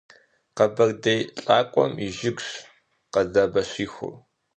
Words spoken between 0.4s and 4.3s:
Къэбэрдей лӀакъуэм и жыгщ къэдабэщихур.